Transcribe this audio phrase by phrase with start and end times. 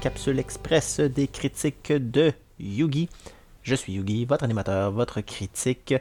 [0.00, 3.08] capsule express des critiques de Yugi.
[3.62, 5.94] Je suis Yugi, votre animateur, votre critique.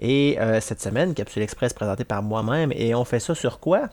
[0.00, 2.72] Et euh, cette semaine, capsule express présentée par moi-même.
[2.72, 3.88] Et on fait ça sur quoi?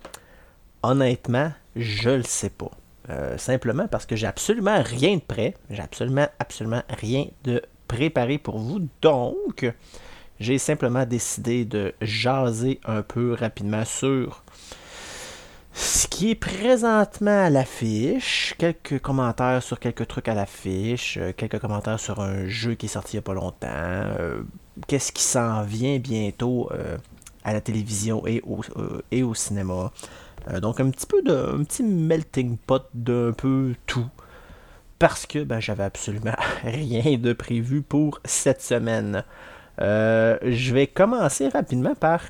[0.81, 2.71] Honnêtement, je le sais pas.
[3.09, 5.53] Euh, simplement parce que j'ai absolument rien de prêt.
[5.69, 8.87] J'ai absolument, absolument rien de préparé pour vous.
[9.01, 9.71] Donc,
[10.41, 14.43] j'ai simplement décidé de jaser un peu rapidement sur
[16.03, 21.59] ce qui est présentement à l'affiche, quelques commentaires sur quelques trucs à l'affiche, euh, quelques
[21.59, 24.43] commentaires sur un jeu qui est sorti il n'y a pas longtemps, euh,
[24.87, 26.97] qu'est-ce qui s'en vient bientôt euh,
[27.45, 29.93] à la télévision et au, cinéma.
[30.61, 34.07] donc un petit peu de un petit melting pot d'un peu tout.
[34.99, 39.23] Parce que ben, j'avais absolument rien de prévu pour cette semaine.
[39.79, 42.23] je vais commencer rapidement par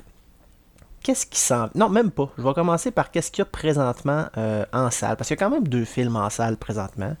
[1.04, 1.68] qu'est-ce qui s'en...
[1.76, 2.32] Non, même pas.
[2.36, 5.16] Je vais commencer par qu'est-ce qu'il y a présentement euh, en salle.
[5.16, 7.14] Parce qu'il y a quand même deux films en salle présentement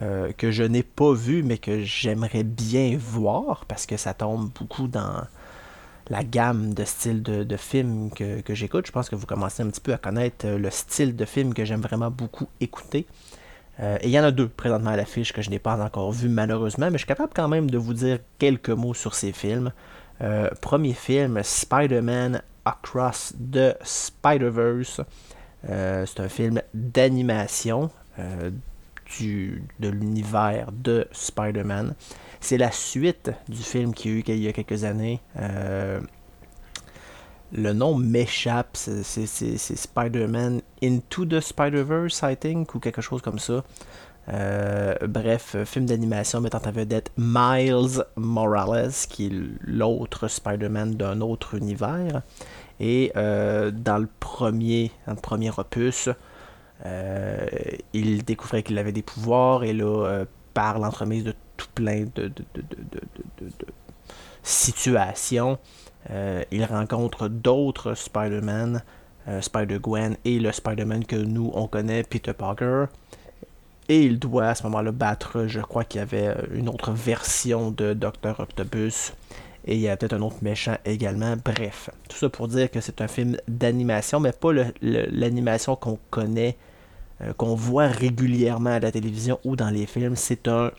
[0.00, 4.50] euh, que je n'ai pas vu, mais que j'aimerais bien voir parce que ça tombe
[4.58, 5.24] beaucoup dans
[6.08, 8.86] la gamme de styles de, films que, j'écoute.
[8.86, 11.52] Je pense que vous commencez un petit peu à connaître euh, le style de film
[11.54, 13.06] que j'aime vraiment beaucoup écouter.
[13.80, 16.28] et il y en a deux présentement à l'affiche que je n'ai pas encore vu
[16.28, 19.72] malheureusement, mais je suis capable quand même de vous dire quelques mots sur ces films.
[20.60, 25.00] premier film, Spider-Man Across the Spider-Verse.
[25.68, 28.50] Euh, c'est un film d'animation euh,
[29.20, 31.94] de l'univers de Spider-Man.
[32.40, 35.20] C'est la suite du film qui a eu il y a quelques années.
[35.38, 36.00] Euh,
[37.52, 43.62] le nom m'échappe, c'est Spider-Man Into the Spider-Verse, I think, ou quelque chose comme ça.
[44.26, 52.22] Bref, film d'animation mettant en vedette Miles Morales, qui est l'autre Spider-Man d'un autre univers.
[52.80, 56.08] Et euh, dans, le premier, dans le premier opus,
[56.84, 57.46] euh,
[57.92, 60.24] il découvrait qu'il avait des pouvoirs et là, euh,
[60.54, 62.32] par l'entremise de tout plein de,
[64.42, 65.58] situations,
[66.50, 68.82] il rencontre d'autres Spider-Man,
[69.40, 72.86] Spider-Gwen et le Spider-Man que nous on connaît, Peter Parker.
[73.88, 77.70] Et il doit à ce moment-là battre, je crois qu'il y avait une autre version
[77.70, 79.12] de Docteur Octopus
[79.66, 81.36] et il y a peut-être un autre méchant également.
[81.42, 84.52] Bref, tout ça pour dire que c'est un film d'animation, mais pas
[84.82, 86.56] l'animation qu'on connaît,
[87.22, 90.16] euh, qu'on voit régulièrement à la télévision ou dans les films.
[90.16, 90.70] C'est un,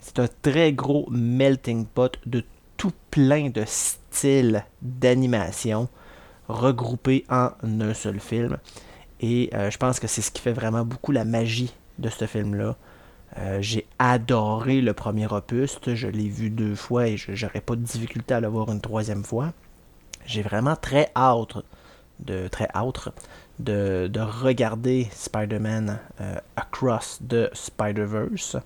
[0.00, 2.44] c'est un très gros melting pot de
[2.76, 5.88] tout plein de styles d'animation
[6.48, 8.56] regroupés en un seul film.
[9.20, 12.26] Et euh, je pense que c'est ce qui fait vraiment beaucoup la magie de ce
[12.26, 12.76] film-là.
[13.38, 15.78] Euh, j'ai adoré le premier opus.
[15.86, 18.80] Je l'ai vu deux fois et je n'aurais pas de difficulté à le voir une
[18.80, 19.52] troisième fois.
[20.24, 21.58] J'ai vraiment très hâte
[22.20, 23.08] de très hâte
[23.58, 28.56] de, regarder Spider-Man euh, Across the Spider-Verse.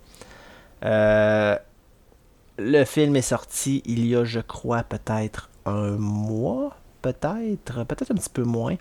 [2.56, 8.14] Le film est sorti il y a, je crois, peut-être un mois, peut-être, peut-être un
[8.14, 8.76] petit peu moins.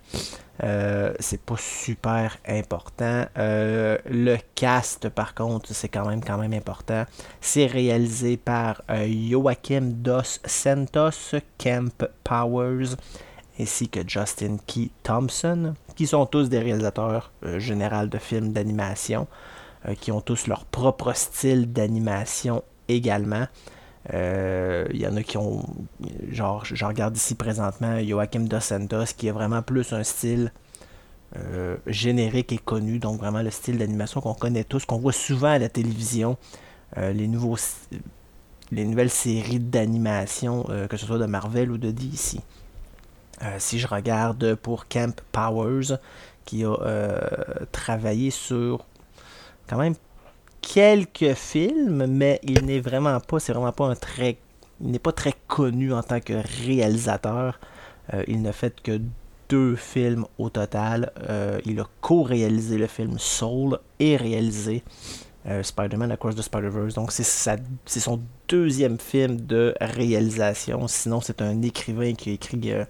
[0.64, 3.26] Euh, c'est pas super important.
[3.38, 7.04] Euh, le cast, par contre, c'est quand même, quand même important.
[7.42, 12.96] C'est réalisé par euh, Joachim Dos Santos, Camp Powers,
[13.60, 19.28] ainsi que Justin Key Thompson, qui sont tous des réalisateurs généraux de films d'animation,
[20.00, 23.48] qui ont tous leur propre style d'animation également.
[24.12, 25.64] Il y en a qui ont,
[26.30, 30.52] genre, je regarde ici présentement Joachim Dos Santos, qui a vraiment plus un style
[31.36, 35.48] euh, générique et connu, donc vraiment le style d'animation qu'on connaît tous, qu'on voit souvent
[35.48, 36.38] à la télévision,
[36.98, 37.58] euh, les, nouveaux,
[38.72, 42.40] les nouvelles séries d'animation, euh, que ce soit de Marvel ou de DC.
[43.58, 45.98] si je regarde pour Camp Powers,
[46.46, 46.78] qui a
[47.72, 48.86] travaillé sur
[49.68, 49.96] quand même
[50.64, 54.38] quelques films, mais il n'est vraiment pas, c'est vraiment pas un très,
[54.82, 56.34] il n'est pas très connu en tant que
[56.66, 57.60] réalisateur.
[58.28, 59.00] il n'a fait que
[59.54, 61.12] deux films au total.
[61.30, 64.84] Euh, il a co-réalisé le film Soul et réalisé
[65.46, 66.96] euh, Spider-Man Across the Spider-Verse.
[66.96, 70.88] Donc c'est son deuxième film de réalisation.
[70.88, 72.86] Sinon, c'est un écrivain qui a écrit, euh,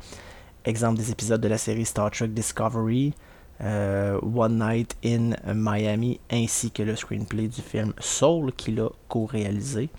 [0.64, 3.14] exemple, des épisodes de la série Star Trek Discovery,
[3.62, 9.90] One Night in Miami, ainsi que le screenplay du film Soul qu'il a co-réalisé.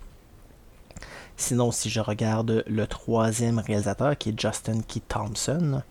[1.36, 5.82] Sinon, si je regarde le troisième réalisateur, qui est Justin Key Thompson,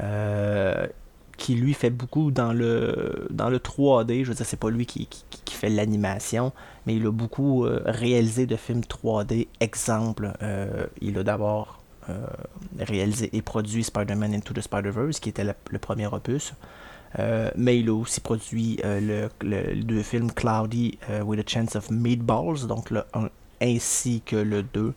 [0.00, 0.86] euh,
[1.36, 4.24] qui lui fait beaucoup dans le, dans le 3D.
[4.24, 5.08] Je veux dire, c'est pas lui qui,
[5.50, 6.52] fait l'animation,
[6.86, 9.46] mais il a beaucoup euh, réalisé de films 3D.
[9.60, 11.81] Exemple, euh, il a d'abord
[12.78, 16.54] réalisé et produit Spider-Man Into the Spider-Verse, qui était le, premier opus.
[17.56, 22.66] mais il a aussi produit le, le, deux films Cloudy with a Chance of Meatballs,
[22.66, 23.28] donc le 1
[23.60, 24.94] ainsi que le 2.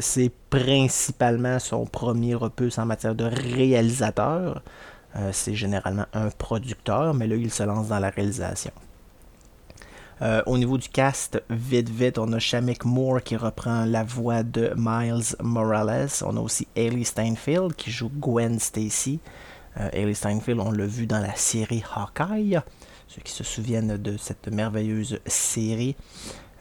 [0.00, 4.62] c'est principalement son premier opus en matière de réalisateur.
[5.32, 8.72] c'est généralement un producteur, mais là, il se lance dans la réalisation.
[10.22, 14.42] Euh, au niveau du cast, vite vite, on a Shamik Moore qui reprend la voix
[14.42, 16.08] de Miles Morales.
[16.22, 19.20] On a aussi Hailey Steinfeld qui joue Gwen Stacy.
[19.80, 22.60] Euh, Steinfeld, on l'a vu dans la série Hawkeye.
[23.08, 25.96] Ceux qui se souviennent de cette merveilleuse série.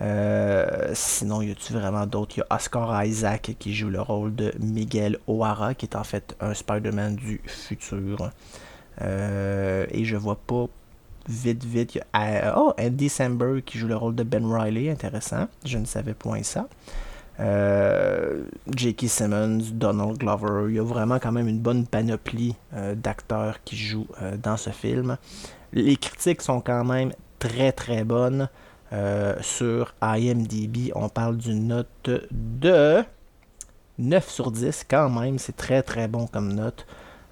[0.01, 2.37] Euh, sinon, y a-tu vraiment d'autres?
[2.37, 6.03] Il y a Oscar Isaac qui joue le rôle de Miguel O'Hara, qui est en
[6.03, 8.31] fait un Spider-Man du futur.
[9.01, 10.67] Euh, et je vois pas
[11.27, 11.95] vite, vite.
[11.95, 15.47] Il y a, oh, Andy Samberg qui joue le rôle de Ben Riley, intéressant.
[15.65, 16.67] Je ne savais point ça.
[17.39, 18.43] Euh,
[18.75, 19.07] J.K.
[19.07, 20.69] Simmons, Donald Glover.
[20.69, 24.57] Il y a vraiment quand même une bonne panoplie euh, d'acteurs qui jouent euh, dans
[24.57, 25.17] ce film.
[25.71, 28.49] Les critiques sont quand même très très bonnes.
[29.41, 33.03] sur IMDb, on parle d'une note de
[33.97, 35.39] 9 sur 10 quand même.
[35.39, 36.85] C'est très très bon comme note.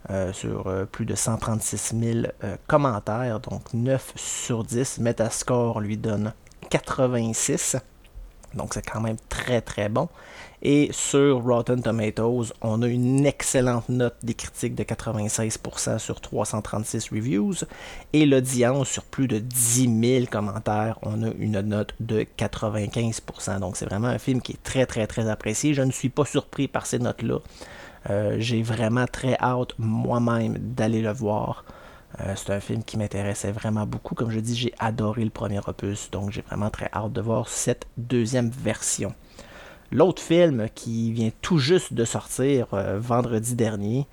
[0.10, 4.98] Euh, sur euh, plus de 136 000 euh, commentaires, donc 9 sur 10.
[4.98, 6.34] Metascore lui donne
[6.72, 7.78] 86,
[8.56, 10.10] donc c'est quand même très très bon.
[10.64, 17.10] Et sur Rotten Tomatoes, on a une excellente note des critiques de 96% sur 336
[17.10, 17.54] reviews.
[18.14, 23.60] Et l'audience, sur plus de 10 000 commentaires, on a une note de 95%.
[23.60, 25.76] Donc c'est vraiment un film qui est très très très apprécié.
[25.76, 27.38] Je ne suis pas surpris par ces notes-là.
[28.10, 31.66] Euh, j'ai vraiment très hâte moi-même d'aller le voir.
[32.20, 34.16] Euh, c'est un film qui m'intéressait vraiment beaucoup.
[34.16, 37.48] Comme je dis, j'ai adoré le premier opus, donc j'ai vraiment très hâte de voir
[37.48, 39.14] cette deuxième version.
[39.92, 44.08] L'autre film qui vient tout juste de sortir euh, vendredi dernier,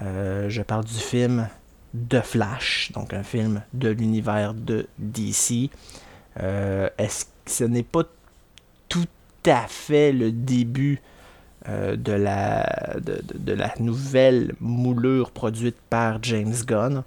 [0.00, 1.48] je parle du film
[2.08, 5.70] The Flash, donc un film de l'univers de DC.
[6.36, 8.04] Est-ce que ce n'est pas
[8.88, 9.06] tout
[9.46, 11.02] à fait le début
[11.68, 17.04] euh, de, la, nouvelle moulure produite par James Gunn.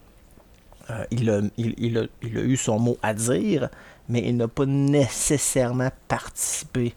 [0.89, 1.29] Euh, il,
[1.97, 3.69] a, eu son mot à dire,
[4.07, 6.93] mais il n'a pas nécessairement participé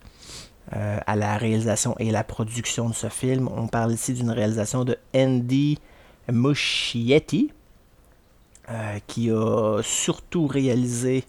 [0.76, 3.48] euh, à la réalisation et la production de ce film.
[3.48, 5.78] On parle ici d'une réalisation de Andy
[6.30, 7.50] Muschietti,
[9.06, 11.24] qui a surtout réalisé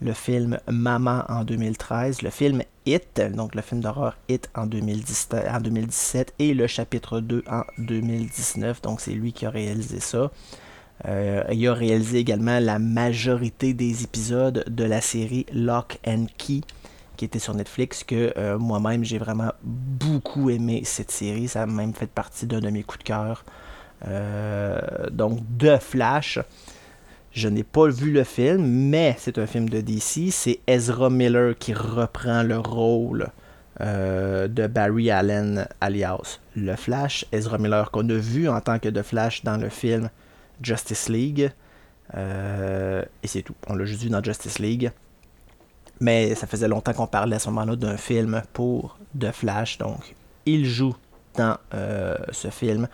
[0.00, 6.34] le film Maman en 2013, le film It, donc le film d'horreur It en, 2017
[6.38, 8.82] et le chapitre 2 en 2019.
[8.82, 10.30] Donc c'est lui qui a réalisé ça.
[11.06, 16.60] Euh, il a réalisé également la majorité des épisodes de la série Lock and Key
[17.16, 21.48] qui était sur Netflix que euh, moi-même j'ai vraiment beaucoup aimé cette série.
[21.48, 23.44] Ça a même fait partie d'un de mes coups de cœur.
[24.06, 24.80] Euh,
[25.10, 26.38] donc de Flash.
[27.32, 30.32] Je n'ai pas vu le film, mais c'est un film de DC.
[30.32, 33.28] C'est Ezra Miller qui reprend le rôle
[33.80, 37.24] euh, de Barry Allen alias le Flash.
[37.30, 40.10] Ezra Miller qu'on a vu en tant que The Flash dans le film
[40.60, 41.52] Justice League.
[42.16, 43.54] Euh, et c'est tout.
[43.68, 44.90] On l'a juste vu dans Justice League.
[46.00, 49.78] Mais ça faisait longtemps qu'on parlait à ce moment-là d'un film pour The Flash.
[49.78, 50.16] Donc,
[50.46, 50.96] il joue
[51.36, 52.88] dans euh, ce film.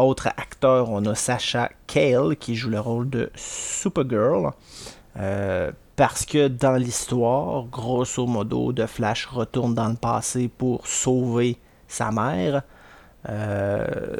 [0.00, 4.50] Autre acteur, on a Sacha Kale qui joue le rôle de Supergirl.
[5.18, 11.58] Euh, parce que dans l'histoire, grosso modo, de Flash retourne dans le passé pour sauver
[11.86, 12.62] sa mère.
[13.28, 14.16] Euh,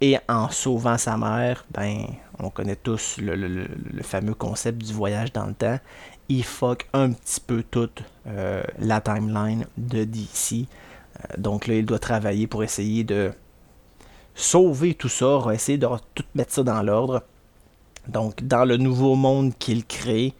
[0.00, 2.06] et en sauvant sa mère, ben,
[2.40, 3.68] on connaît tous le,
[4.02, 5.78] fameux concept du voyage dans le temps.
[6.28, 10.66] Il fuck un petit peu toute euh, la timeline de DC.
[11.36, 13.32] donc là, il doit travailler pour essayer de
[14.38, 17.22] sauver tout ça, essayer de tout mettre ça dans l'ordre.
[18.08, 20.34] Donc, dans le nouveau monde qu'il crée,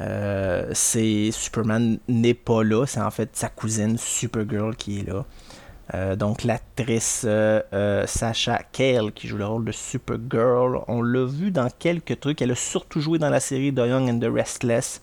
[0.00, 5.24] euh, c'est Superman n'est pas là, c'est en fait sa cousine Supergirl qui est là.
[5.92, 11.50] Euh, donc l'actrice euh, Sacha Kale qui joue le rôle de Supergirl, on l'a vu
[11.50, 12.40] dans quelques trucs.
[12.42, 15.00] Elle a surtout joué dans la série The Young and the Restless.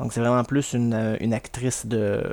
[0.00, 2.24] Donc c'est vraiment plus une actrice de,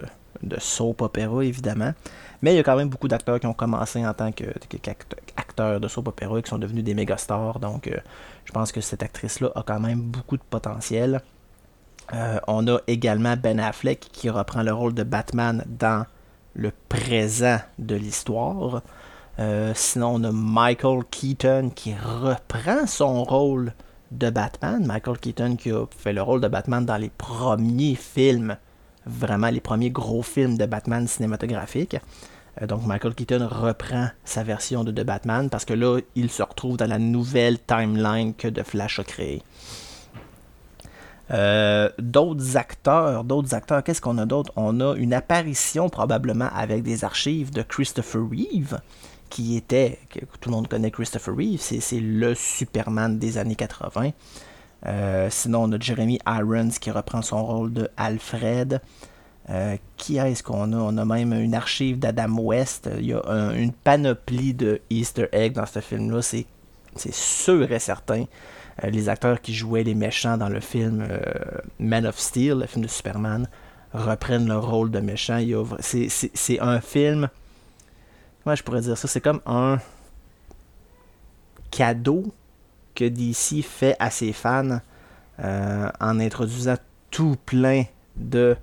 [0.43, 1.93] de soap opéra évidemment.
[2.41, 5.87] Mais il y a quand même beaucoup d'acteurs qui ont commencé en tant qu'acteurs de
[5.87, 7.59] soap opéra et qui sont devenus des méga stars.
[7.59, 7.97] Donc, euh,
[8.45, 11.21] je pense que cette actrice-là a quand même beaucoup de potentiel.
[12.13, 16.05] Euh, on a également Ben Affleck qui reprend le rôle de Batman dans
[16.55, 18.81] le présent de l'histoire.
[19.39, 23.73] Euh, sinon, on a Michael Keaton qui reprend son rôle
[24.11, 24.85] de Batman.
[24.85, 28.57] Michael Keaton qui a fait le rôle de Batman dans les premiers films,
[29.05, 31.97] vraiment les premiers gros films de Batman cinématographiques.
[32.67, 36.77] donc Michael Keaton reprend sa version de The Batman parce que là, il se retrouve
[36.77, 39.41] dans la nouvelle timeline que The Flash a créée.
[41.97, 44.51] d'autres acteurs, d'autres acteurs, qu'est-ce qu'on a d'autre?
[44.55, 48.79] On a une apparition probablement avec des archives de Christopher Reeve,
[49.29, 54.11] qui était, que tout le monde connaît Christopher Reeve, c'est le Superman des années 80.
[54.85, 58.81] Euh, sinon, on a Jeremy Irons qui reprend son rôle de Alfred.
[59.49, 60.77] Euh, qui est-ce qu'on a?
[60.77, 62.89] On a même une archive d'Adam West.
[62.97, 63.21] Il y a
[63.53, 66.21] une panoplie de Easter eggs dans ce film-là.
[66.21, 66.45] C'est,
[67.13, 68.25] sûr et certain.
[68.83, 71.07] Euh, les acteurs qui jouaient les méchants dans le film
[71.79, 73.47] Man of Steel, le film de Superman,
[73.93, 75.39] reprennent le rôle de méchant.
[75.79, 77.29] c'est, un film
[78.43, 79.07] Comment je pourrais dire ça?
[79.07, 79.77] C'est comme un
[81.69, 82.33] cadeau
[82.95, 84.79] que DC fait à ses fans
[85.39, 86.75] euh, en introduisant
[87.09, 87.83] tout plein
[88.15, 88.55] de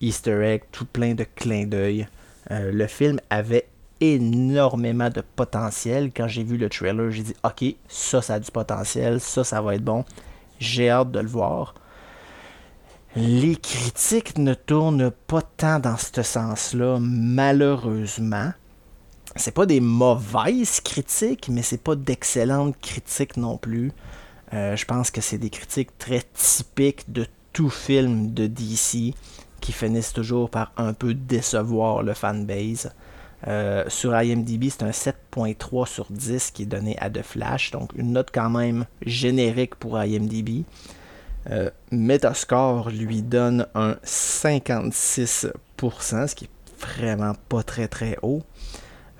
[0.00, 2.06] Easter eggs, tout plein de clins d'œil.
[2.50, 3.68] Euh, le film avait
[4.00, 6.12] énormément de potentiel.
[6.14, 9.60] Quand j'ai vu le trailer, j'ai dit Ok, ça, ça a du potentiel, ça, ça
[9.60, 10.04] va être bon.
[10.58, 11.74] J'ai hâte de le voir.
[13.16, 18.52] Les critiques ne tournent pas tant dans ce sens-là, malheureusement
[19.36, 23.92] c'est pas des mauvaises critiques, mais c'est pas d'excellentes critiques non plus.
[24.52, 29.14] Euh, je pense que c'est des critiques très typiques de tout film de DC
[29.60, 32.92] qui finissent toujours par un peu décevoir le fanbase.
[33.46, 37.92] Euh, sur IMDb, c'est un 7.3 sur 10 qui est donné à The Flash, donc
[37.94, 40.64] une note quand même générique pour IMDb.
[41.50, 48.42] Euh, Metascore lui donne un 56%, ce qui est vraiment pas très très haut.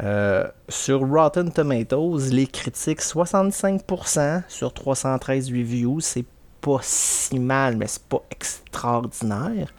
[0.03, 6.25] Euh, sur Rotten Tomatoes, les critiques 65% sur 313 reviews, c'est
[6.61, 9.73] pas si mal, mais c'est pas extraordinaire.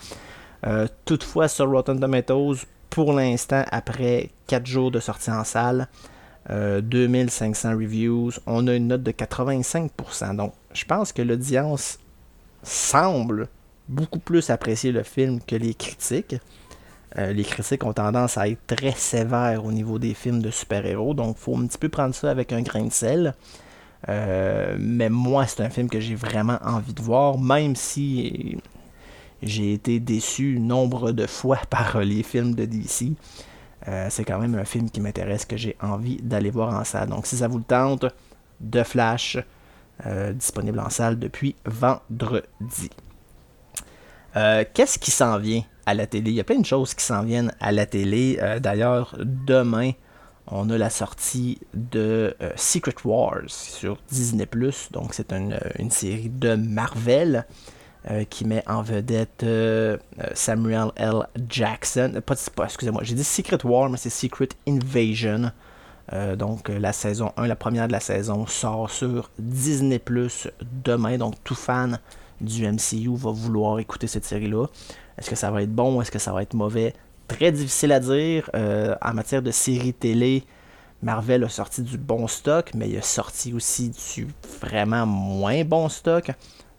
[0.66, 5.88] Euh, toutefois, sur Rotten Tomatoes, pour l'instant, après 4 jours de sortie en salle,
[6.50, 10.36] 2500 euh, reviews, on a une note de 85%.
[10.36, 12.00] Donc, je pense que l'audience
[12.64, 13.48] semble
[13.88, 16.36] beaucoup plus apprécier le film que les critiques.
[17.18, 21.14] Euh, les critiques ont tendance à être très sévères au niveau des films de super-héros,
[21.14, 23.34] donc il faut un petit peu prendre ça avec un grain de sel.
[24.08, 28.58] Euh, mais moi, c'est un film que j'ai vraiment envie de voir, même si
[29.42, 33.14] j'ai été déçu nombre de fois par les films de DC.
[33.88, 37.10] Euh, c'est quand même un film qui m'intéresse, que j'ai envie d'aller voir en salle.
[37.10, 38.06] Donc si ça vous le tente,
[38.72, 39.38] The Flash,
[40.34, 42.90] disponible en salle depuis vendredi.
[44.34, 46.32] Qu'est-ce qui s'en vient à la télé?
[46.32, 48.38] Il y a plein de choses qui s'en viennent à la télé.
[48.42, 49.92] Euh, d'ailleurs, demain,
[50.48, 54.92] on a la sortie de euh, Secret Wars sur Disney +.
[54.92, 55.58] Donc, c'est une,
[55.90, 57.46] série de Marvel
[58.10, 59.46] euh, qui met en vedette
[60.34, 61.28] Samuel L.
[61.50, 62.22] Jackson.
[62.26, 65.52] Pas, excusez-moi, j'ai dit Secret War, mais c'est Secret Invasion.
[66.38, 70.00] donc, la saison 1, la première de la saison, sort sur Disney
[70.84, 71.18] demain.
[71.18, 72.00] Donc, tout fan
[72.42, 74.68] du MCU va vouloir écouter cette série-là.
[75.18, 76.02] Est-ce que ça va être bon?
[76.02, 76.94] Est-ce que ça va être mauvais?
[77.28, 78.50] Très difficile à dire.
[78.56, 80.44] Euh, en matière de séries télé,
[81.02, 84.28] Marvel a sorti du bon stock, mais il a sorti aussi du
[84.62, 86.32] vraiment moins bon stock.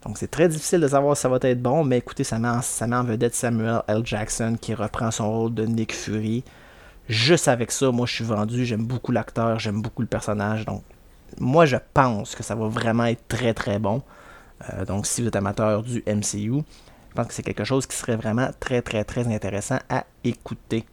[0.04, 2.48] Donc c'est très difficile de savoir si ça va être bon, mais écoutez, ça met,
[2.48, 4.02] en, vedette Samuel L.
[4.04, 6.42] Jackson qui reprend son rôle de Nick Fury.
[7.08, 10.64] Juste avec ça, moi je suis vendu, j'aime beaucoup l'acteur, j'aime beaucoup le personnage.
[10.64, 10.82] Donc
[11.38, 14.02] moi je pense que ça va vraiment être très très bon.
[14.68, 16.62] Euh, donc si vous êtes amateur du MCU,
[17.10, 20.84] je pense que c'est quelque chose qui serait vraiment très, très, très intéressant à écouter.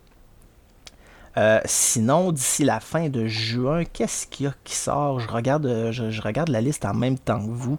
[1.38, 5.20] Euh, sinon, d'ici la fin de juin, qu'est-ce qu'il y a qui sort?
[5.20, 7.78] Je regarde, euh, je, regarde la liste en même temps que vous.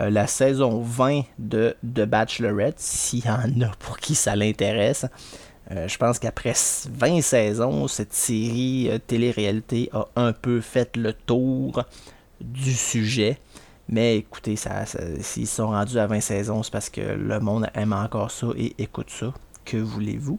[0.00, 5.06] La saison 20 de The Bachelorette, s'il y en a pour qui ça l'intéresse.
[5.68, 6.54] je pense qu'après
[6.88, 11.82] 20 saisons, cette série télé-réalité a un peu fait le tour
[12.40, 13.40] du sujet.
[13.88, 14.56] Mais écoutez,
[15.20, 18.74] s'ils sont rendus à 20 saisons, c'est parce que le monde aime encore ça et
[18.78, 19.32] écoute ça.
[19.64, 20.38] Que voulez-vous?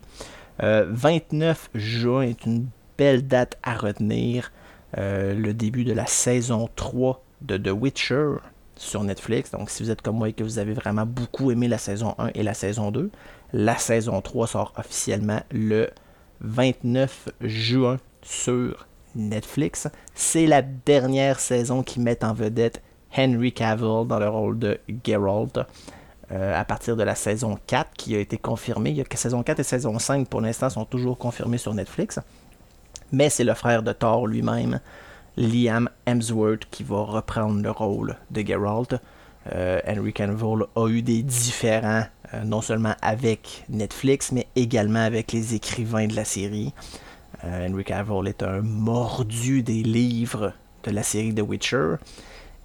[0.60, 4.52] 29 euh, juin est une belle date à retenir.
[4.98, 8.38] Euh, le début de la saison 3 de The Witcher
[8.76, 9.52] sur Netflix.
[9.52, 12.16] Donc, si vous êtes comme moi et que vous avez vraiment beaucoup aimé la saison
[12.18, 13.12] 1 et la saison 2,
[13.54, 15.90] la saison 3 sort officiellement le
[16.42, 19.88] 29 juin sur Netflix.
[20.16, 22.82] C'est la dernière saison qui met en vedette
[23.18, 25.60] Henry Cavill dans le rôle de Geralt.
[26.32, 28.92] Euh, à partir de la saison 4 qui a été confirmée.
[28.92, 32.20] Il y a saison 4 et saison 5 pour l'instant sont toujours confirmées sur Netflix.
[33.12, 34.80] Mais c'est le frère de Thor lui-même,
[35.38, 39.02] Liam Hemsworth, qui va reprendre le rôle de Geralt.
[39.56, 42.04] Euh, Henry Cavill a eu des différends
[42.36, 46.74] euh, non seulement avec Netflix, mais également avec les écrivains de la série.
[47.44, 51.96] Henry Cavill est un mordu des livres de la série The Witcher.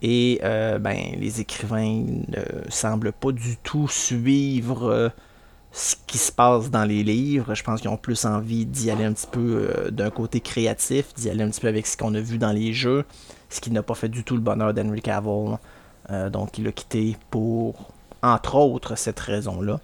[0.02, 5.12] Et ben, les écrivains ne semblent pas du tout suivre
[5.74, 7.54] ce qui se passe dans les livres.
[7.54, 11.12] Je pense qu'ils ont plus envie d'y aller un petit peu euh, d'un côté créatif,
[11.14, 13.04] d'y aller un petit peu avec ce qu'on a vu dans les jeux,
[13.50, 15.58] ce qui n'a pas fait du tout le bonheur d'Henry Cavill.
[16.10, 17.90] Euh, donc il a quitté pour,
[18.22, 19.80] entre autres, cette raison-là.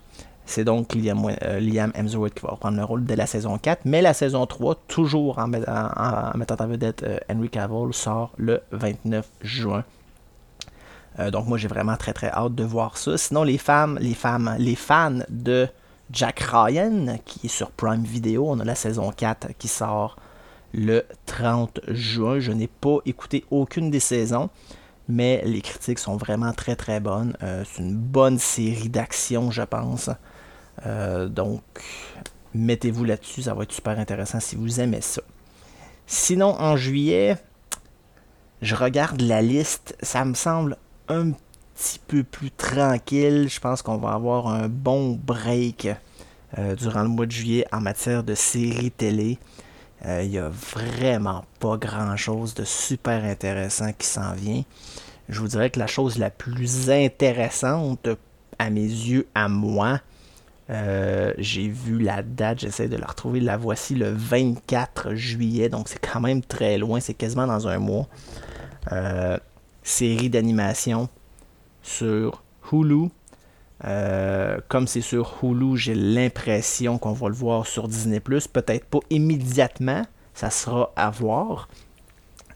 [0.46, 3.82] C'est donc Liam, euh, Hemsworth qui va reprendre le rôle de la saison 4.
[3.84, 9.84] Mais la saison 3, toujours en, mettant en vedette Henry Cavill, sort le 29 juin.
[11.30, 13.18] Donc moi j'ai vraiment très très hâte de voir ça.
[13.18, 15.68] Sinon les femmes, les femmes, les fans de
[16.12, 18.48] Jack Ryan, qui est sur Prime Video.
[18.48, 20.16] On a la saison 4 qui sort
[20.72, 22.40] le 30 juin.
[22.40, 24.50] Je n'ai pas écouté aucune des saisons,
[25.08, 27.36] mais les critiques sont vraiment très très bonnes.
[27.42, 30.10] Euh, c'est une bonne série d'action, je pense.
[30.86, 31.62] Euh, donc,
[32.54, 35.22] mettez-vous là-dessus, ça va être super intéressant si vous aimez ça.
[36.06, 37.36] Sinon, en juillet,
[38.62, 40.76] je regarde la liste, ça me semble
[41.10, 41.32] un
[41.74, 43.48] petit peu plus tranquille.
[43.48, 45.88] Je pense qu'on va avoir un bon break
[46.58, 49.38] euh, durant le mois de juillet en matière de séries télé.
[50.06, 54.62] Euh, il n'y a vraiment pas grand-chose de super intéressant qui s'en vient.
[55.28, 58.08] Je vous dirais que la chose la plus intéressante
[58.58, 60.00] à mes yeux, à moi,
[60.70, 63.40] euh, j'ai vu la date, j'essaie de la retrouver.
[63.40, 67.78] La voici le 24 juillet, donc c'est quand même très loin, c'est quasiment dans un
[67.78, 68.06] mois.
[69.82, 71.08] Série d'animation
[71.82, 73.08] sur Hulu.
[73.84, 78.18] Euh, comme c'est sur Hulu, j'ai l'impression qu'on va le voir sur Disney⁇
[78.48, 81.68] Peut-être pas immédiatement, ça sera à voir.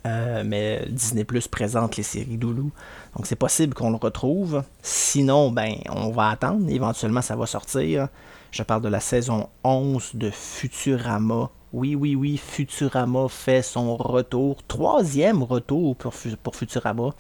[0.07, 2.71] Euh, mais Disney Plus présente les séries d'Hulu.
[3.17, 4.63] Donc c'est possible qu'on le retrouve.
[4.83, 6.69] Sinon, ben, on va attendre.
[6.69, 8.09] Éventuellement, ça va sortir.
[8.51, 11.51] Je parle de la saison 11 de Futurama.
[11.75, 14.63] Oui, oui, oui, Futurama fait son retour.
[14.69, 17.11] Troisième retour pour, Futurama.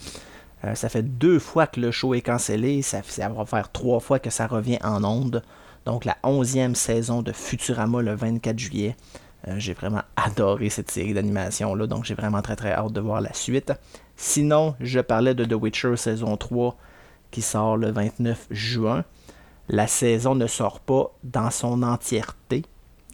[0.62, 2.80] Euh, ça fait deux fois que le show est cancellé.
[2.82, 5.42] Ça, va faire trois fois que ça revient en ondes.
[5.86, 8.96] Donc la onzième saison de Futurama le 24 juillet.
[9.48, 11.88] Euh, j'ai vraiment adoré cette série d'animation-là.
[11.88, 13.72] Donc j'ai vraiment très très hâte de voir la suite.
[14.14, 16.76] Sinon, je parlais de The Witcher saison 3
[17.32, 19.04] qui sort le 29 juin.
[19.68, 22.62] La saison ne sort pas dans son entièreté.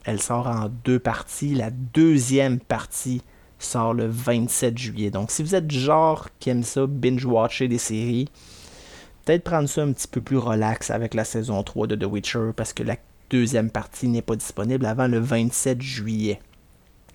[0.05, 1.55] Elle sort en deux parties.
[1.55, 3.23] La deuxième partie
[3.59, 5.11] sort le 27 juillet.
[5.11, 8.29] Donc, si vous êtes genre qui aime ça, binge-watcher des séries,
[9.25, 12.51] peut-être prendre ça un petit peu plus relax avec la saison 3 de The Witcher
[12.57, 12.97] parce que la
[13.29, 16.41] deuxième partie n'est pas disponible avant le 27 juillet.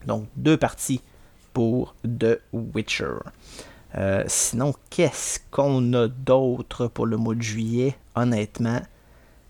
[0.06, 1.02] Donc, deux parties
[1.54, 3.16] pour The Witcher.
[3.98, 7.96] Euh, sinon, qu'est-ce qu'on a d'autre pour le mois de juillet?
[8.14, 8.82] Honnêtement,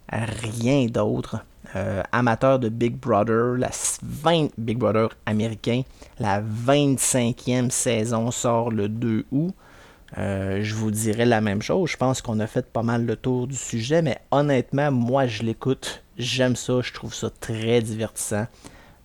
[0.09, 1.43] rien d'autre.
[1.75, 3.71] Euh, amateur de Big Brother, la
[4.03, 5.81] 20 Big Brother américain,
[6.19, 9.53] la 25e saison sort le 2 août.
[10.17, 11.89] Euh, je vous dirais la même chose.
[11.89, 15.43] Je pense qu'on a fait pas mal le tour du sujet, mais honnêtement, moi je
[15.43, 16.03] l'écoute.
[16.17, 18.47] J'aime ça, je trouve ça très divertissant.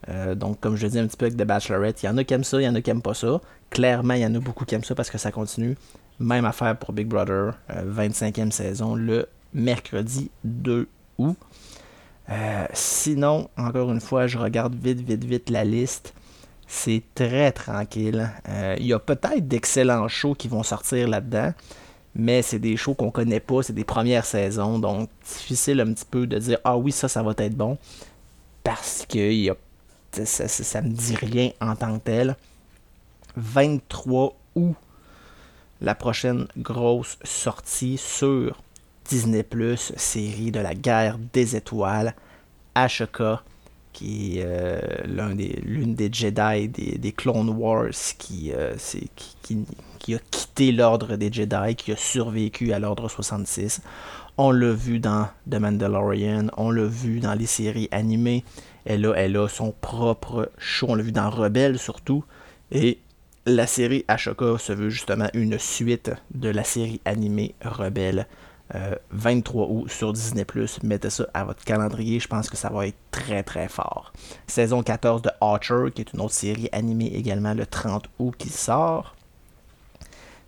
[0.09, 2.17] Euh, donc, comme je le dis un petit peu avec The Bachelorette, il y en
[2.17, 3.41] a qui aiment ça, il y en a qui aiment pas ça.
[3.71, 5.77] Clairement, il y en a beaucoup qui aiment ça parce que ça continue.
[6.19, 10.87] Même affaire pour Big Brother, 25e saison, le mercredi 2
[11.19, 11.37] août.
[12.31, 16.15] Euh, sinon, encore une fois, je regarde vite, vite, vite la liste.
[16.67, 18.31] C'est très tranquille.
[18.49, 21.53] Euh, il y a peut-être d'excellents shows qui vont sortir là-dedans,
[22.15, 26.05] mais c'est des shows qu'on connaît pas, c'est des premières saisons, donc difficile un petit
[26.09, 27.77] peu de dire ah oui ça, ça va être bon,
[28.63, 29.53] parce que
[30.13, 32.37] ça, ça, me dit rien en tant que tel.
[33.37, 34.75] 23 août,
[35.81, 38.61] la prochaine grosse sortie sur
[39.11, 42.15] Disney Plus, série de la guerre des étoiles,
[42.77, 43.43] Ashoka,
[43.93, 44.81] qui est euh,
[45.65, 48.77] l'une des, Jedi des, Clone Wars, qui, euh,
[49.43, 53.83] qui, a quitté l'ordre des Jedi, qui a survécu à l'ordre 66.
[54.39, 58.45] On l'a vu dans The Mandalorian, on l'a vu dans les séries animées.
[58.85, 62.25] Elle a, elle a son propre show, on l'a vu dans Rebelle surtout.
[62.71, 62.99] Et
[63.45, 68.29] la série Ashoka se veut justement une suite de la série animée Rebelle.
[69.11, 70.45] 23 euh, août sur Disney+.
[70.83, 74.13] Mettez ça à votre calendrier, je pense que ça va être très très fort.
[74.47, 78.49] Saison 14 de Archer, qui est une autre série animée également le 30 août qui
[78.49, 79.17] sort.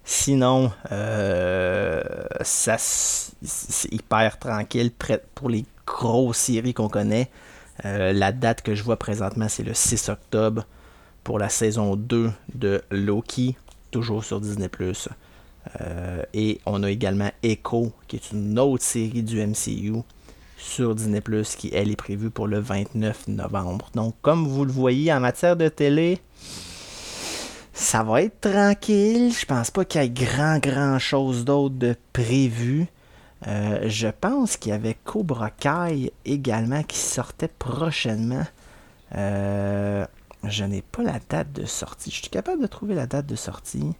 [0.04, 2.02] Sinon, euh,
[2.42, 4.90] c'est hyper tranquille
[5.34, 7.30] pour les grosses séries qu'on connaît.
[7.84, 10.66] Euh, la date que je vois présentement, c'est le 6 octobre
[11.24, 13.56] pour la saison 2 de Loki,
[13.90, 14.66] toujours sur Disney⁇
[15.80, 20.02] euh, et on a également Echo, qui est une autre série du MCU
[20.56, 21.22] sur Disney
[21.56, 23.90] qui, elle, est prévue pour le 29 novembre.
[23.94, 26.20] Donc, comme vous le voyez en matière de télé,
[27.72, 29.32] ça va être tranquille.
[29.32, 32.86] Je pense pas qu'il y ait grand, grand chose d'autre de prévu.
[33.46, 38.46] Euh, je pense qu'il y avait Cobra Kai également qui sortait prochainement.
[39.16, 40.06] Euh,
[40.44, 42.10] je n'ai pas la date de sortie.
[42.10, 43.94] Je suis capable de trouver la date de sortie.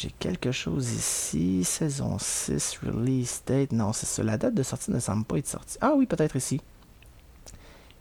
[0.00, 1.64] J'ai quelque chose ici.
[1.64, 3.72] Saison 6, release date.
[3.72, 4.22] Non, c'est ça.
[4.22, 5.76] La date de sortie ne semble pas être sortie.
[5.80, 6.60] Ah oui, peut-être ici.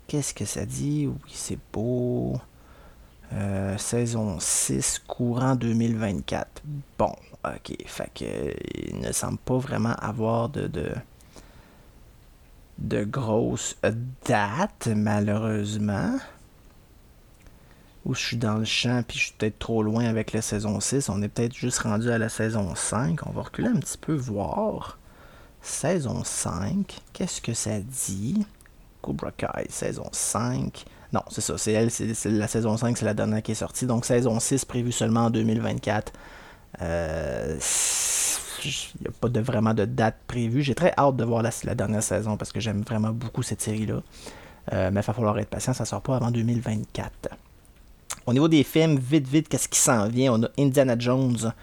[0.05, 1.07] Qu'est-ce que ça dit?
[1.07, 2.39] Oui, c'est beau.
[3.33, 6.61] Euh, saison 6, courant 2024.
[6.99, 7.75] Bon, ok.
[7.87, 8.53] Fait que
[8.89, 10.91] il ne semble pas vraiment avoir de, de,
[12.77, 13.75] de grosses
[14.27, 16.13] dates, malheureusement.
[18.07, 20.79] Ou je suis dans le champ puis je suis peut-être trop loin avec la saison
[20.79, 21.09] 6.
[21.09, 23.27] On est peut-être juste rendu à la saison 5.
[23.27, 24.97] On va reculer un petit peu voir.
[25.61, 28.45] Saison 5, qu'est-ce que ça dit?
[29.01, 30.85] Cobra Kai, saison 5.
[31.11, 33.85] Non, c'est ça, c'est elle, c'est la saison 5, c'est la dernière qui est sortie.
[33.85, 36.13] Donc saison 6 prévue seulement en 2024.
[36.81, 37.57] Euh,
[38.63, 40.61] il n'y a pas de, vraiment de date prévue.
[40.61, 44.01] J'ai très hâte de voir la, dernière saison parce que j'aime vraiment beaucoup cette série-là.
[44.73, 47.29] Euh, mais il va falloir être patient, ça sort pas avant 2024.
[48.27, 50.33] Au niveau des films, vite, vite, qu'est-ce qui s'en vient?
[50.33, 51.53] On a Indiana Jones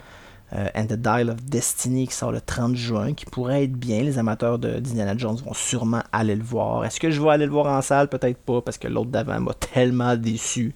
[0.54, 4.02] euh, and the Dial of Destiny qui sort le 30 juin, qui pourrait être bien.
[4.02, 6.86] Les amateurs d'Indiana Jones vont sûrement aller le voir.
[6.86, 8.08] Est-ce que je vais aller le voir en salle?
[8.08, 10.72] Peut-être pas, parce que l'autre d'avant m'a tellement déçu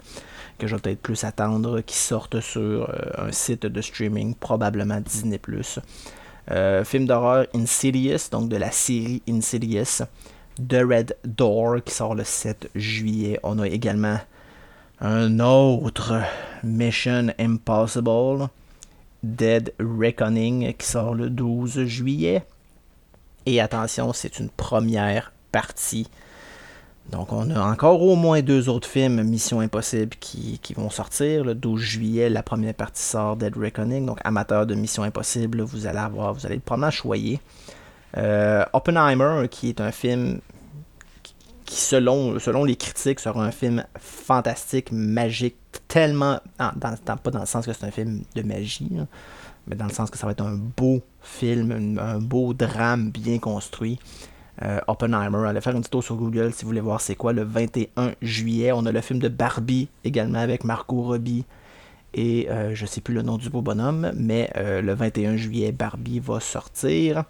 [0.59, 5.01] que je vais peut-être plus attendre qu'il sorte sur euh, un site de streaming, probablement
[5.01, 5.40] Disney.
[6.51, 10.03] Euh, film d'horreur Insidious, donc de la série Insidious.
[10.59, 13.40] The Red Door qui sort le 7 juillet.
[13.42, 14.18] On a également
[15.01, 16.23] un autre
[16.65, 18.49] Mission Impossible
[19.23, 22.45] Dead Reckoning qui sort le 12 juillet.
[23.47, 26.09] Et attention, c'est une première partie.
[27.11, 31.45] Donc on a encore au moins deux autres films, Mission Impossible, qui, vont sortir.
[31.45, 34.05] Le 12 juillet, la première partie sort Dead Reckoning.
[34.05, 37.41] Donc amateur de Mission Impossible, vous allez avoir, vous allez probablement choyer.
[38.17, 40.41] Euh, Oppenheimer, qui est un film
[41.69, 46.41] qui, selon, selon les critiques, sera un film fantastique, magique, tellement.
[46.57, 48.91] pas dans le sens que c'est un film de magie,
[49.67, 53.39] mais dans le sens que ça va être un beau film, un, beau drame bien
[53.39, 53.99] construit.
[54.63, 57.45] Euh, Oppenheimer, allez faire une petite sur Google si vous voulez voir c'est quoi le
[57.45, 58.73] 21 juillet.
[58.73, 61.45] On a le film de Barbie également avec Margot Robbie
[62.15, 65.71] et euh, je sais plus le nom du beau bonhomme, mais euh, le 21 juillet,
[65.71, 67.25] Barbie va sortir.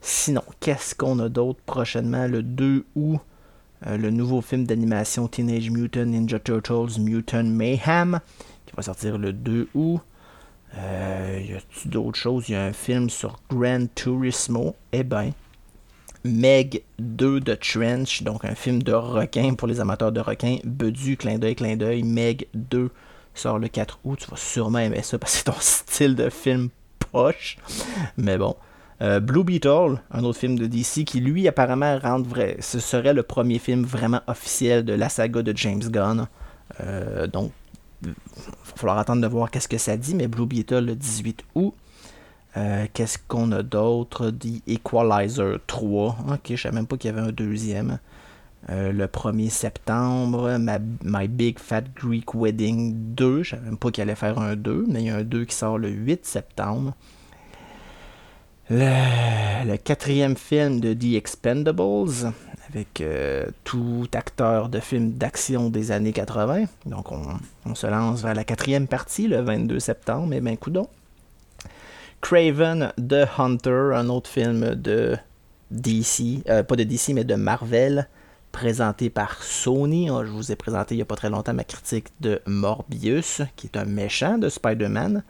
[0.00, 2.28] Sinon, qu'est-ce qu'on a d'autre prochainement?
[2.28, 3.18] Le 2 août
[3.86, 8.20] euh, le nouveau film d'animation Teenage Mutant Ninja Turtles Mutant Mayhem,
[8.64, 10.00] qui va sortir le 2 août.
[10.78, 12.48] Euh, y a-t-il d'autres choses?
[12.48, 14.74] Il y a un film sur Gran Turismo.
[14.92, 15.32] Eh ben,
[16.24, 20.58] Meg 2 de Trench, donc un film de requin pour les amateurs de requins.
[20.64, 22.02] Bedu, clin d'œil, clin d'œil.
[22.02, 22.90] Meg 2
[23.34, 24.18] sort le 4 août.
[24.22, 26.70] Tu vas sûrement aimer ça parce que c'est ton style de film
[27.12, 27.58] poche.
[28.16, 28.56] Mais bon.
[29.02, 32.56] Euh, Blue Beetle, un autre film de DC qui lui apparemment rentre vrai.
[32.60, 36.26] Ce serait le premier film vraiment officiel de la saga de James Gunn.
[36.80, 37.52] Euh, donc,
[38.02, 38.14] il va
[38.76, 41.74] falloir attendre de voir qu'est-ce que ça dit, mais Blue Beetle le 18 août.
[42.56, 44.30] Euh, qu'est-ce qu'on a d'autre?
[44.30, 46.16] The Equalizer 3.
[46.32, 47.98] Ok, je savais même pas qu'il y avait un deuxième.
[48.68, 50.56] le 1er septembre,
[51.04, 53.42] My Big Fat Greek Wedding 2.
[53.42, 55.44] Je savais même pas qu'il allait faire un 2, mais il y a un 2
[55.44, 56.94] qui sort le 8 septembre.
[58.68, 62.32] Le, quatrième film de The Expendables,
[62.68, 66.64] avec euh, tout acteur de films d'action des années 80.
[66.84, 70.88] Donc on, se lance vers la quatrième partie le 22 septembre, et ben coudon.
[72.20, 75.16] Craven the Hunter, un autre film de
[75.70, 78.08] DC, euh, pas de DC mais de Marvel,
[78.50, 80.08] présenté par Sony.
[80.08, 83.68] Je vous ai présenté il n'y a pas très longtemps ma critique de Morbius, qui
[83.68, 85.22] est un méchant de Spider-Man.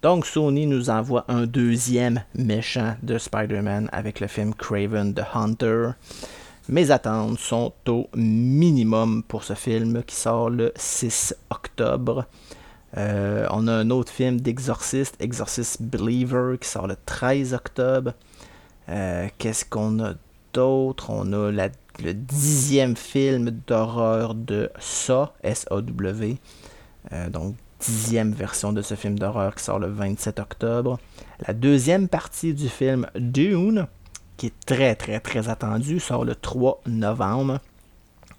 [0.00, 5.90] Donc Sony nous envoie un deuxième méchant de Spider-Man avec le film Craven the Hunter.
[6.68, 12.26] Mes attentes sont au minimum pour ce film qui sort le 6 octobre.
[12.96, 18.12] Euh, on a un autre film d'Exorcist, Exorcist Believer, qui sort le 13 octobre.
[18.88, 20.14] Euh, qu'est-ce qu'on a
[20.54, 21.10] d'autre?
[21.10, 26.38] On a le dixième film d'horreur de Saw, S-A-W.
[27.12, 30.98] Euh, donc dixième version de ce film d'horreur qui sort le 27 octobre.
[31.46, 33.86] La deuxième partie du film Dune,
[34.36, 37.60] qui est très très très attendu, sort le 3 novembre.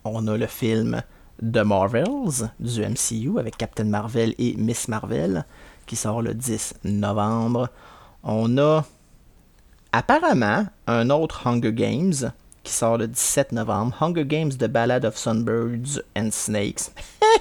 [0.04, 1.02] On a le film
[1.42, 5.46] The Marvels du MCU avec Captain Marvel et Miss Marvel
[5.86, 7.70] qui sort le 10 novembre.
[8.24, 8.86] On a
[9.92, 12.32] apparemment un autre Hunger Games
[12.72, 13.96] sort le 17 novembre.
[14.02, 16.92] Hunger Games The Ballad of Sunbirds and Snakes.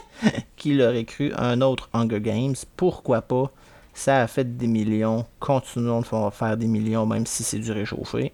[0.57, 2.57] qui l'aurait cru un autre Hunger Games?
[2.77, 3.51] Pourquoi pas?
[3.95, 5.27] Ça a fait des millions.
[5.41, 8.33] Continuons de faire des millions, même si c'est du réchauffé.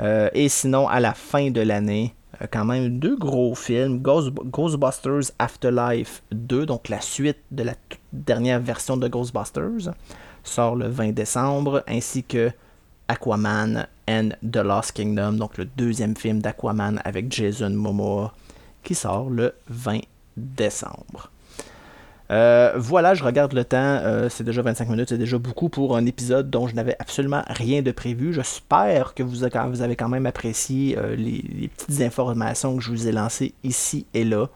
[0.00, 4.00] Euh, et sinon, à la fin de l'année, euh, quand même deux gros films.
[4.00, 7.74] Ghostbusters Afterlife 2, donc la suite de la
[8.12, 9.92] dernière version de Ghostbusters,
[10.42, 12.50] sort le 20 décembre, ainsi que
[13.12, 18.32] Aquaman and The Lost Kingdom, donc le deuxième film d'Aquaman avec Jason Momoa,
[18.82, 20.00] qui sort le 20
[20.36, 21.30] décembre.
[22.30, 23.76] Euh, voilà, je regarde le temps.
[23.76, 27.42] Euh, c'est déjà 25 minutes, c'est déjà beaucoup pour un épisode dont je n'avais absolument
[27.48, 28.32] rien de prévu.
[28.32, 33.12] J'espère que vous avez quand même apprécié euh, les, petites informations que je vous ai
[33.12, 34.48] lancées ici et là.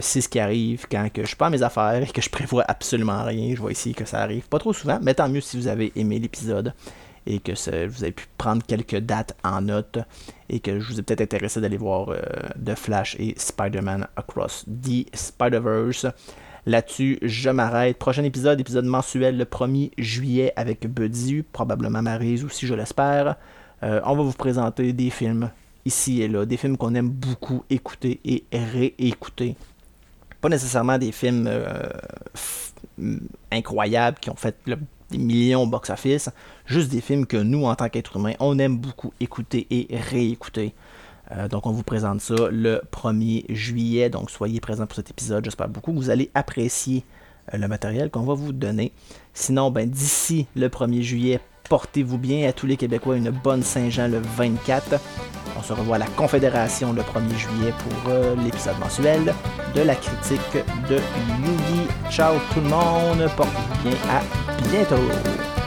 [0.00, 2.64] c'est ce qui arrive quand je suis pas à mes affaires et que je prévois
[2.66, 3.54] absolument rien.
[3.54, 5.92] Je vois ici que ça arrive pas trop souvent, mais tant mieux si vous avez
[5.94, 6.74] aimé l'épisode
[7.28, 7.52] et que
[7.86, 9.98] vous avez pu prendre quelques dates en note
[10.48, 12.08] et que je vous ai peut-être intéressé d'aller voir
[12.64, 16.06] The Flash et Spider-Man Across the Spider-Verse.
[16.68, 17.98] Là-dessus, je m'arrête.
[17.98, 23.36] Prochain épisode, épisode mensuel le 1er juillet avec Buddy, probablement Marise aussi, je l'espère.
[23.82, 25.50] Euh, on va vous présenter des films
[25.84, 29.56] ici et là, des films qu'on aime beaucoup écouter et réécouter.
[30.40, 31.88] Pas nécessairement des films euh,
[33.50, 34.56] incroyables qui ont fait
[35.10, 36.30] des millions box-office,
[36.66, 40.74] juste des films que nous, en tant qu'êtres humains, on aime beaucoup écouter et réécouter.
[41.32, 44.10] Euh, donc, on vous présente ça le 1er juillet.
[44.10, 45.44] Donc, soyez présents pour cet épisode.
[45.44, 47.04] J'espère beaucoup que vous allez apprécier
[47.52, 48.92] euh, le matériel qu'on va vous donner.
[49.34, 53.16] Sinon, ben, d'ici le 1er juillet, portez-vous bien à tous les Québécois.
[53.16, 55.00] Une bonne Saint-Jean le 24.
[55.58, 59.34] On se revoit à la Confédération le 1er juillet pour euh, l'épisode mensuel
[59.74, 61.88] de la critique de Yugi.
[62.10, 63.28] Ciao tout le monde.
[63.36, 63.98] Portez-vous bien.
[64.10, 64.22] À
[64.68, 65.57] bientôt.